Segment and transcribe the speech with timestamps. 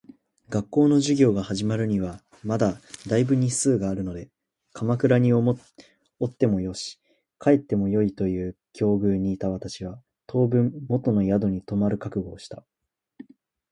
[0.49, 4.31] 学校の授業が始まるにはまだ大分日数があるので
[4.73, 5.57] 鎌倉におっ
[6.35, 6.99] てもよし、
[7.39, 12.63] 帰ってもよいという境遇にいた私は、当分元の宿に留まる覚悟をした。